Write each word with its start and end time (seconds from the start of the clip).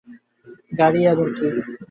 গাড়ি 0.71 1.01
আবার 1.11 1.29
কি? 1.37 1.47